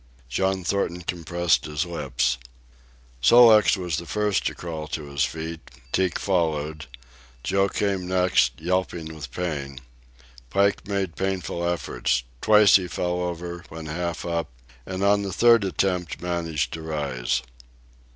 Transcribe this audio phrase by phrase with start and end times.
[0.27, 2.39] John Thornton compressed his lips.
[3.21, 5.69] Sol leks was the first to crawl to his feet.
[5.91, 6.87] Teek followed.
[7.43, 9.79] Joe came next, yelping with pain.
[10.49, 12.23] Pike made painful efforts.
[12.41, 14.49] Twice he fell over, when half up,
[14.87, 17.43] and on the third attempt managed to rise.